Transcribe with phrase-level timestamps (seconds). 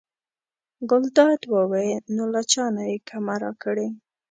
[0.89, 3.87] ګلداد وویل: نو له چا نه یې کمه راکړې.